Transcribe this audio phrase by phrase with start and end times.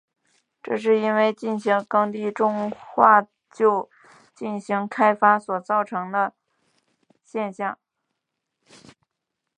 [0.63, 3.87] 这是因为未进行耕地重划就
[4.33, 6.33] 进行开发所造成的
[7.23, 7.77] 现象。